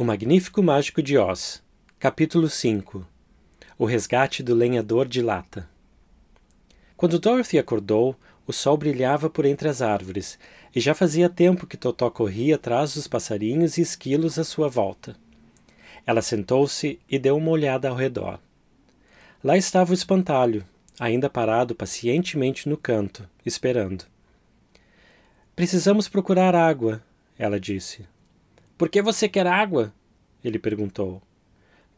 [0.00, 1.60] O Magnífico Mágico de Oz,
[1.98, 3.04] Capítulo 5
[3.76, 5.68] O Resgate do Lenhador de Lata
[6.96, 8.14] Quando Dorothy acordou,
[8.46, 10.38] o sol brilhava por entre as árvores,
[10.72, 15.16] e já fazia tempo que Totó corria atrás dos passarinhos e esquilos à sua volta.
[16.06, 18.38] Ela sentou-se e deu uma olhada ao redor.
[19.42, 20.64] Lá estava o espantalho,
[20.96, 24.04] ainda parado pacientemente no canto, esperando.
[25.56, 27.02] Precisamos procurar água,
[27.36, 28.06] ela disse.
[28.78, 29.92] Por que você quer água?
[30.42, 31.20] Ele perguntou.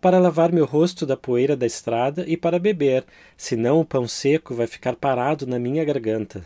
[0.01, 3.05] Para lavar meu rosto da poeira da estrada e para beber,
[3.37, 6.43] senão o pão seco vai ficar parado na minha garganta.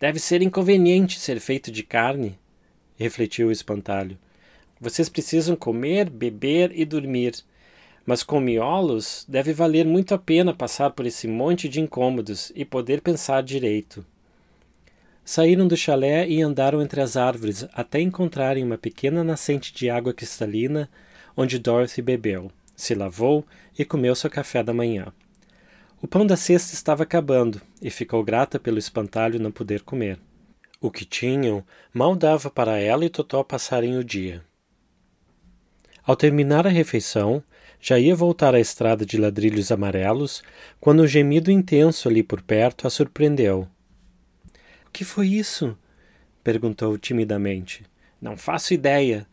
[0.00, 2.36] Deve ser inconveniente ser feito de carne,
[2.96, 4.18] refletiu o espantalho.
[4.80, 7.36] Vocês precisam comer, beber e dormir.
[8.04, 12.64] Mas com miolos, deve valer muito a pena passar por esse monte de incômodos e
[12.64, 14.04] poder pensar direito.
[15.28, 20.14] Saíram do chalé e andaram entre as árvores até encontrarem uma pequena nascente de água
[20.14, 20.88] cristalina,
[21.36, 23.44] onde Dorothy bebeu, se lavou
[23.76, 25.12] e comeu seu café da manhã.
[26.00, 30.16] O pão da cesta estava acabando e ficou grata pelo espantalho não poder comer.
[30.80, 34.44] O que tinham mal dava para ela e Totó passarem o dia.
[36.04, 37.42] Ao terminar a refeição,
[37.80, 40.44] já ia voltar à estrada de ladrilhos amarelos
[40.78, 43.66] quando um gemido intenso ali por perto a surpreendeu
[44.96, 45.76] que foi isso?
[46.42, 47.84] perguntou timidamente.
[48.18, 49.26] Não faço ideia,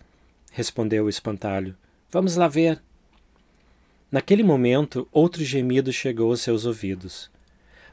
[0.52, 1.74] respondeu o espantalho.
[2.12, 2.82] Vamos lá ver.
[4.12, 7.32] Naquele momento, outro gemido chegou aos seus ouvidos.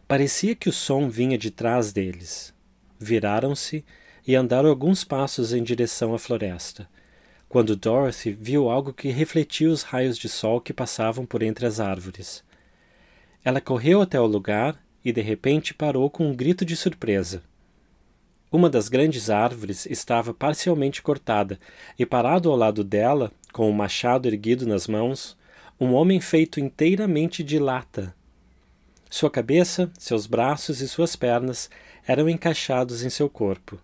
[0.08, 2.52] Parecia que o som vinha de trás deles.
[2.98, 3.84] Viraram-se
[4.26, 6.88] e andaram alguns passos em direção à floresta,
[7.48, 11.78] quando Dorothy viu algo que refletia os raios de sol que passavam por entre as
[11.78, 12.42] árvores.
[13.44, 17.48] Ela correu até o lugar e de repente parou com um grito de surpresa.
[18.52, 21.58] Uma das grandes árvores estava parcialmente cortada,
[21.96, 25.36] e parado ao lado dela, com o machado erguido nas mãos,
[25.78, 28.12] um homem feito inteiramente de lata.
[29.08, 31.70] Sua cabeça, seus braços e suas pernas
[32.06, 33.78] eram encaixados em seu corpo.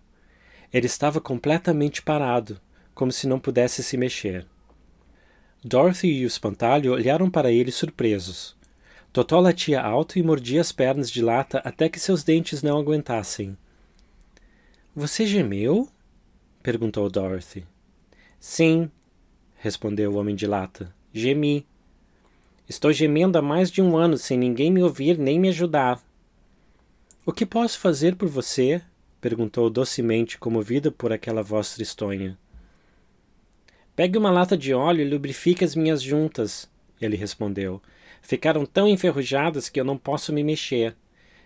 [0.71, 2.59] Ele estava completamente parado,
[2.93, 4.45] como se não pudesse se mexer.
[5.63, 8.55] Dorothy e o espantalho olharam para ele surpresos.
[9.13, 13.57] Totó latia alto e mordia as pernas de lata até que seus dentes não aguentassem.
[14.99, 15.87] Você gemeu?
[16.63, 17.63] perguntou Dorothy.
[18.39, 18.89] Sim,
[19.57, 20.91] respondeu o homem de lata.
[21.13, 21.67] Gemi.
[22.67, 26.03] Estou gemendo há mais de um ano sem ninguém me ouvir nem me ajudar.
[27.23, 28.81] O que posso fazer por você?
[29.21, 32.35] perguntou docemente, comovida por aquela voz tristonha.
[33.95, 36.67] Pegue uma lata de óleo e lubrifique as minhas juntas,
[36.99, 37.79] ele respondeu.
[38.19, 40.95] Ficaram tão enferrujadas que eu não posso me mexer.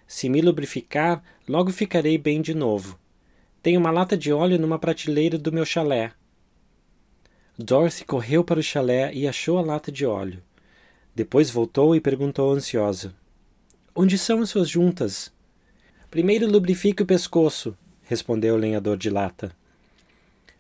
[0.08, 3.01] Se me lubrificar, logo ficarei bem de novo.
[3.62, 6.14] Tenho uma lata de óleo numa prateleira do meu chalé.
[7.56, 10.42] Dorothy correu para o chalé e achou a lata de óleo.
[11.14, 13.14] Depois voltou e perguntou ansiosa:
[13.96, 15.32] Onde são as suas juntas?
[16.10, 19.56] Primeiro lubrifique o pescoço, respondeu o lenhador de lata.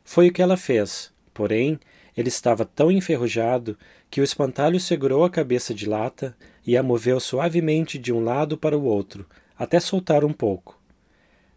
[0.03, 1.79] Foi o que ela fez, porém,
[2.15, 3.77] ele estava tão enferrujado
[4.11, 6.37] que o espantalho segurou a cabeça de lata
[6.67, 9.25] e a moveu suavemente de um lado para o outro,
[9.57, 10.80] até soltar um pouco.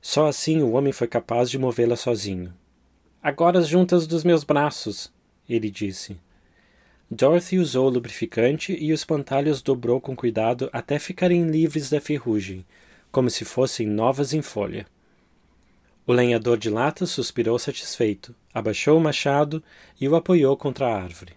[0.06, 2.52] Só assim o homem foi capaz de movê-la sozinho.
[3.22, 5.10] Agora as juntas dos meus braços,
[5.48, 6.18] ele disse.
[7.10, 9.06] Dorothy usou o lubrificante e os
[9.62, 12.66] dobrou com cuidado até ficarem livres da ferrugem,
[13.10, 14.86] como se fossem novas em folha.
[16.06, 19.64] O lenhador de lata suspirou satisfeito, abaixou o machado
[19.98, 21.32] e o apoiou contra a árvore.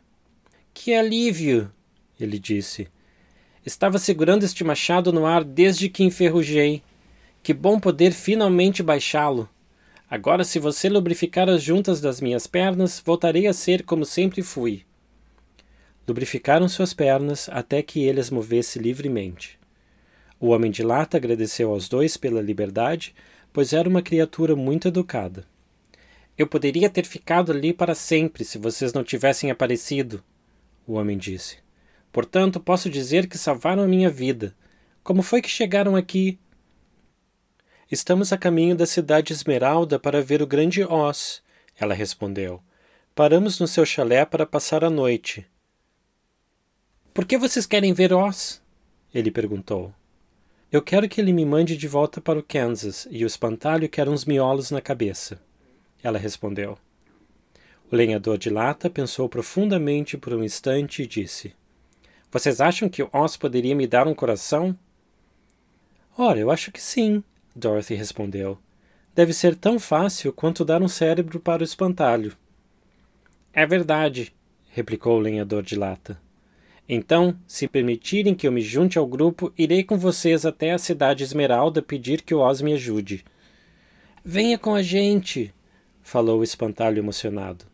[0.74, 1.72] Que alívio!
[2.20, 2.90] ele disse.
[3.66, 6.84] Estava segurando este machado no ar desde que enferrujei.
[7.48, 9.50] Que bom poder finalmente baixá-lo.
[10.10, 14.84] Agora, se você lubrificar as juntas das minhas pernas, voltarei a ser como sempre fui.
[16.06, 19.58] Lubrificaram suas pernas até que ele as movesse livremente.
[20.38, 23.16] O homem de lata agradeceu aos dois pela liberdade,
[23.54, 25.46] pois era uma criatura muito educada.
[26.38, 30.22] Eu poderia ter ficado ali para sempre se vocês não tivessem aparecido,
[30.86, 31.60] o homem disse.
[32.12, 34.54] Portanto, posso dizer que salvaram a minha vida.
[35.02, 36.38] Como foi que chegaram aqui?
[37.90, 41.42] Estamos a caminho da cidade Esmeralda para ver o grande Oz,
[41.80, 42.62] ela respondeu.
[43.16, 45.48] Paramos no seu chalé para passar a noite.
[47.14, 48.62] Por que vocês querem ver Oz?
[49.14, 49.94] Ele perguntou.
[50.70, 54.10] Eu quero que ele me mande de volta para o Kansas e o espantalho quer
[54.10, 55.40] uns miolos na cabeça.
[56.04, 56.78] Ela respondeu.
[57.90, 61.56] O lenhador de lata pensou profundamente por um instante e disse:
[62.30, 64.78] Vocês acham que Oz poderia me dar um coração?
[66.18, 67.24] Ora, eu acho que sim,
[67.58, 68.60] Dorothy respondeu.
[69.16, 72.38] Deve ser tão fácil quanto dar um cérebro para o espantalho.
[73.52, 74.32] É verdade,
[74.70, 76.22] replicou o lenhador de lata.
[76.88, 81.24] Então, se permitirem que eu me junte ao grupo, irei com vocês até a cidade
[81.24, 83.26] Esmeralda pedir que o Oz me ajude.
[84.24, 85.52] Venha com a gente,
[86.04, 87.66] falou o espantalho emocionado.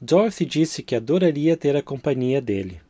[0.00, 2.80] Dorothy disse que adoraria ter a companhia dele.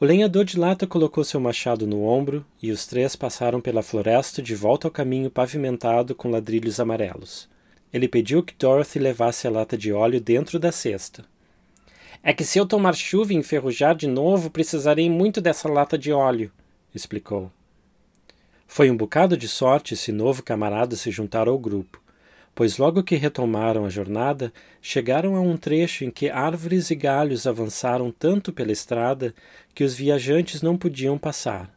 [0.00, 4.42] O lenhador de lata colocou seu machado no ombro e os três passaram pela floresta
[4.42, 7.48] de volta ao caminho pavimentado com ladrilhos amarelos.
[7.92, 11.24] Ele pediu que Dorothy levasse a lata de óleo dentro da cesta.
[12.24, 16.12] É que se eu tomar chuva e enferrujar de novo, precisarei muito dessa lata de
[16.12, 16.50] óleo,
[16.92, 17.50] explicou.
[18.66, 22.03] Foi um bocado de sorte esse novo camarada se juntar ao grupo
[22.54, 27.46] pois logo que retomaram a jornada, chegaram a um trecho em que árvores e galhos
[27.46, 29.34] avançaram tanto pela estrada
[29.74, 31.74] que os viajantes não podiam passar.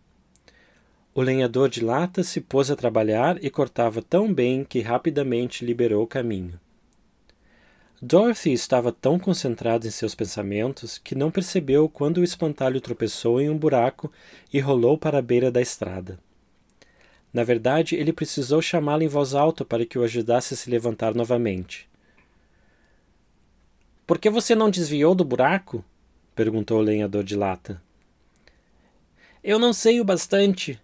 [1.15, 6.03] O lenhador de lata se pôs a trabalhar e cortava tão bem que rapidamente liberou
[6.03, 6.59] o caminho.
[7.99, 13.49] Dorothy estava tão concentrada em seus pensamentos que não percebeu quando o espantalho tropeçou em
[13.49, 14.11] um buraco
[14.53, 16.19] e rolou para a beira da estrada.
[17.33, 21.13] Na verdade, ele precisou chamá-la em voz alta para que o ajudasse a se levantar
[21.13, 21.87] novamente.
[24.05, 25.83] Por que você não desviou do buraco?
[26.33, 27.81] perguntou o lenhador de lata.
[29.43, 30.79] Eu não sei o bastante,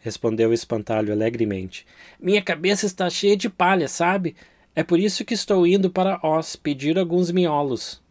[0.00, 1.86] respondeu o espantalho alegremente.
[2.18, 4.34] Minha cabeça está cheia de palha, sabe?
[4.74, 8.02] É por isso que estou indo para Oz pedir alguns miolos.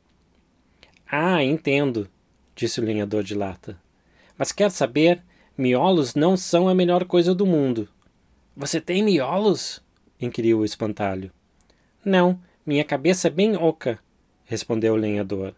[1.05, 2.09] Ah, entendo,
[2.55, 3.77] disse o lenhador de lata.
[4.37, 5.21] Mas quer saber?
[5.55, 7.87] Miolos não são a melhor coisa do mundo.
[8.57, 9.81] Você tem miolos?
[10.19, 11.31] inquiriu o espantalho.
[12.03, 13.99] Não, minha cabeça é bem oca,
[14.45, 15.53] respondeu o lenhador.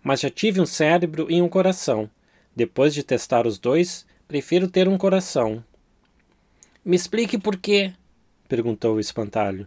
[0.00, 2.08] Mas já tive um cérebro e um coração.
[2.54, 5.64] Depois de testar os dois, prefiro ter um coração.
[6.84, 7.92] Me explique por quê?
[8.48, 9.66] perguntou o espantalho.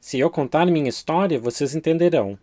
[0.00, 2.38] Se eu contar minha história, vocês entenderão.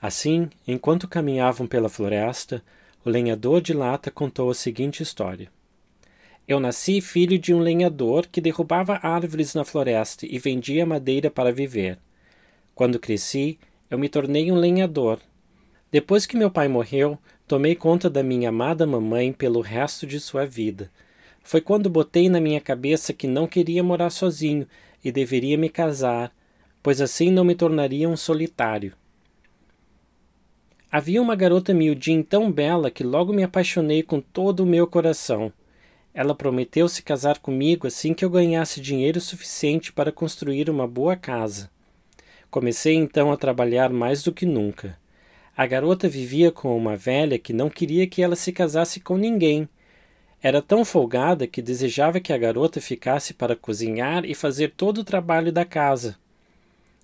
[0.00, 2.62] Assim, enquanto caminhavam pela floresta,
[3.06, 5.48] o lenhador de lata contou a seguinte história.
[6.48, 11.52] Eu nasci filho de um lenhador que derrubava árvores na floresta e vendia madeira para
[11.52, 12.00] viver.
[12.74, 15.20] Quando cresci, eu me tornei um lenhador.
[15.88, 17.16] Depois que meu pai morreu,
[17.46, 20.90] tomei conta da minha amada mamãe pelo resto de sua vida.
[21.44, 24.66] Foi quando botei na minha cabeça que não queria morar sozinho
[25.04, 26.34] e deveria me casar,
[26.82, 28.94] pois assim não me tornaria um solitário.
[30.98, 35.52] Havia uma garota miudinha tão bela que logo me apaixonei com todo o meu coração.
[36.14, 41.14] Ela prometeu se casar comigo assim que eu ganhasse dinheiro suficiente para construir uma boa
[41.14, 41.70] casa.
[42.50, 44.98] Comecei então a trabalhar mais do que nunca.
[45.54, 49.68] A garota vivia com uma velha que não queria que ela se casasse com ninguém.
[50.42, 55.04] Era tão folgada que desejava que a garota ficasse para cozinhar e fazer todo o
[55.04, 56.16] trabalho da casa.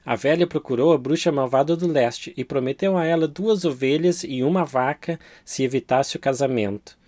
[0.05, 4.43] A velha procurou a bruxa malvada do leste e prometeu a ela duas ovelhas e
[4.43, 6.99] uma vaca se evitasse o casamento.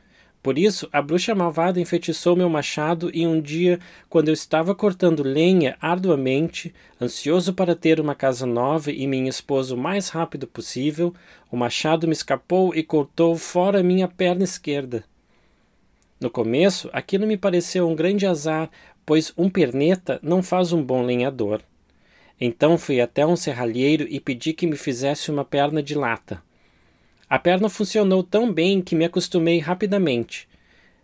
[0.41, 3.81] Por isso, a bruxa malvada enfeitiçou meu machado e um dia,
[4.11, 9.75] quando eu estava cortando lenha arduamente, ansioso para ter uma casa nova e minha esposa
[9.75, 11.14] o mais rápido possível,
[11.50, 15.02] o machado me escapou e cortou fora minha perna esquerda.
[16.20, 18.70] No começo, aquilo me pareceu um grande azar,
[19.05, 21.61] pois um perneta não faz um bom lenhador.
[22.40, 26.42] Então fui até um serralheiro e pedi que me fizesse uma perna de lata.
[27.28, 30.48] A perna funcionou tão bem que me acostumei rapidamente.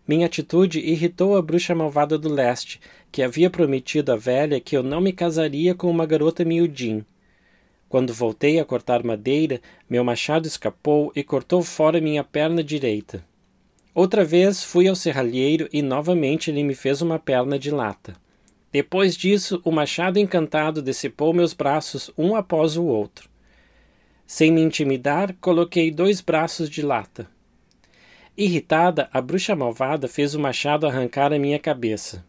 [0.07, 2.81] Minha atitude irritou a bruxa malvada do leste,
[3.13, 7.07] que havia prometido à velha que eu não me casaria com uma garota miudinha.
[7.89, 13.25] Quando voltei a cortar madeira, meu machado escapou e cortou fora minha perna direita.
[13.95, 18.15] Outra vez fui ao serralheiro e novamente ele me fez uma perna de lata.
[18.73, 23.29] Depois disso, o machado encantado decepou meus braços um após o outro.
[24.27, 27.29] Sem me intimidar, coloquei dois braços de lata.
[28.37, 32.25] Irritada, a bruxa malvada fez o machado arrancar a minha cabeça.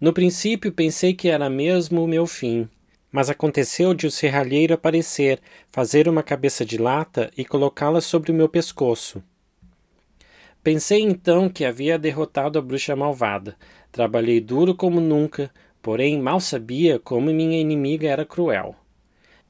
[0.00, 2.68] No princípio pensei que era mesmo o meu fim,
[3.10, 5.40] mas aconteceu de o serralheiro aparecer,
[5.72, 9.22] fazer uma cabeça de lata e colocá-la sobre o meu pescoço.
[10.64, 13.54] Pensei então que havia derrotado a bruxa malvada.
[13.92, 15.50] Trabalhei duro como nunca,
[15.82, 18.74] porém mal sabia como minha inimiga era cruel.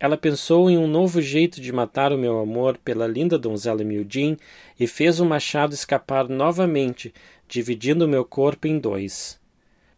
[0.01, 4.37] Ela pensou em um novo jeito de matar o meu amor pela linda donzela Mildin
[4.79, 7.15] e fez o machado escapar novamente,
[7.47, 9.41] dividindo meu corpo em dois.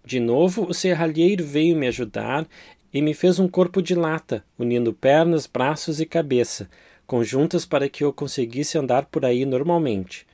[0.05, 2.47] De novo, o serralheiro veio me ajudar
[2.93, 6.69] e me fez um corpo de lata, unindo pernas, braços e cabeça,
[7.07, 10.27] conjuntas para que eu conseguisse andar por aí normalmente.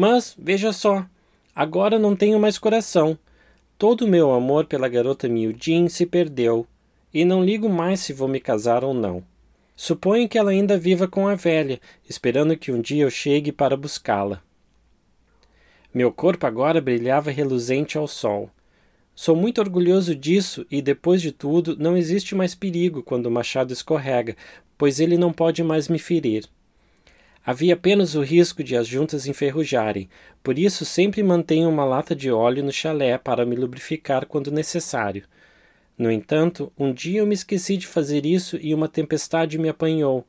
[0.00, 1.04] Mas, veja só,
[1.52, 3.18] agora não tenho mais coração.
[3.76, 6.64] Todo o meu amor pela garota Mildin se perdeu,
[7.12, 9.24] e não ligo mais se vou me casar ou não.
[9.74, 13.76] Suponho que ela ainda viva com a velha, esperando que um dia eu chegue para
[13.76, 14.40] buscá-la.
[15.92, 18.48] Meu corpo agora brilhava reluzente ao sol.
[19.16, 23.72] Sou muito orgulhoso disso e, depois de tudo, não existe mais perigo quando o machado
[23.72, 24.36] escorrega,
[24.76, 26.48] pois ele não pode mais me ferir.
[27.48, 30.06] Havia apenas o risco de as juntas enferrujarem,
[30.42, 35.24] por isso sempre mantenho uma lata de óleo no chalé para me lubrificar quando necessário.
[35.96, 40.26] No entanto, um dia eu me esqueci de fazer isso e uma tempestade me apanhou.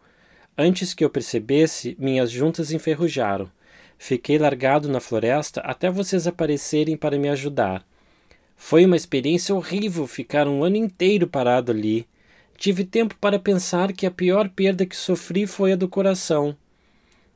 [0.58, 3.52] Antes que eu percebesse, minhas juntas enferrujaram.
[3.98, 7.86] Fiquei largado na floresta até vocês aparecerem para me ajudar.
[8.56, 12.08] Foi uma experiência horrível ficar um ano inteiro parado ali.
[12.56, 16.56] Tive tempo para pensar que a pior perda que sofri foi a do coração.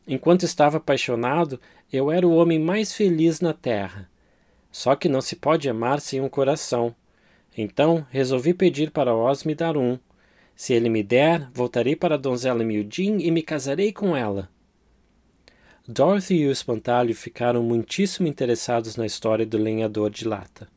[0.08, 1.60] Enquanto estava apaixonado,
[1.92, 4.10] eu era o homem mais feliz na terra.
[4.72, 6.96] Só que não se pode amar sem um coração.
[7.58, 9.98] Então resolvi pedir para Oz me dar um.
[10.56, 14.50] Se ele me der, voltarei para a donzela Mildin e me casarei com ela.
[15.88, 20.68] Dorothy e o espantalho ficaram muitíssimo interessados na história do lenhador de lata.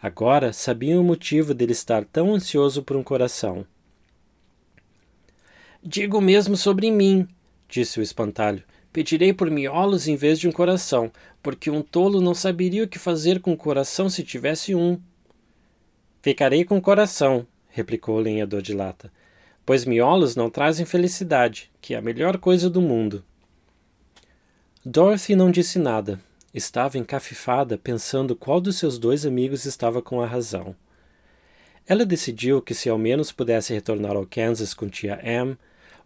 [0.00, 3.66] Agora sabiam o motivo dele estar tão ansioso por um coração.
[5.82, 7.26] Digo mesmo sobre mim,
[7.68, 8.62] disse o espantalho.
[8.92, 12.98] Pedirei por miolos em vez de um coração, porque um tolo não saberia o que
[12.98, 14.98] fazer com um coração se tivesse um.
[16.22, 19.12] Ficarei com o coração, replicou o lenhador de lata,
[19.64, 23.22] pois miolos não trazem felicidade, que é a melhor coisa do mundo.
[24.84, 26.18] Dorothy não disse nada.
[26.52, 30.74] Estava encafifada, pensando qual dos seus dois amigos estava com a razão.
[31.86, 35.56] Ela decidiu que, se ao menos pudesse retornar ao Kansas com tia Em,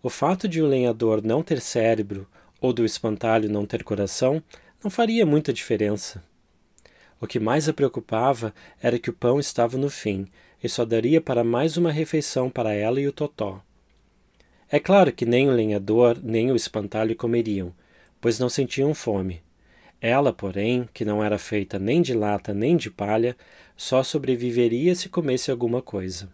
[0.02, 2.26] o fato de o lenhador não ter cérebro
[2.60, 4.42] ou do espantalho não ter coração
[4.82, 6.22] não faria muita diferença.
[7.20, 10.26] O que mais a preocupava era que o pão estava no fim
[10.62, 13.62] e só daria para mais uma refeição para ela e o Totó.
[14.68, 17.72] É claro que nem o lenhador nem o espantalho comeriam,
[18.20, 19.40] pois não sentiam fome.
[20.00, 23.36] Ela, porém, que não era feita nem de lata nem de palha,
[23.76, 26.28] só sobreviveria se comesse alguma coisa.